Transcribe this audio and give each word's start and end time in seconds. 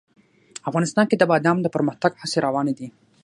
افغانستان 0.69 1.05
کې 1.07 1.15
د 1.17 1.23
بادام 1.31 1.57
د 1.61 1.67
پرمختګ 1.75 2.11
هڅې 2.21 2.37
روانې 2.45 2.73
دي. 2.79 2.87